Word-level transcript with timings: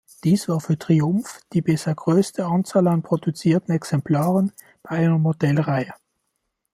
Dies 0.23 0.49
war 0.49 0.59
für 0.59 0.79
Triumph 0.79 1.41
die 1.53 1.61
bisher 1.61 1.93
größte 1.93 2.47
Anzahl 2.47 2.87
an 2.87 3.03
produzierten 3.03 3.71
Exemplaren 3.71 4.51
bei 4.81 4.95
einer 4.97 5.19
Modellreihe. 5.19 5.93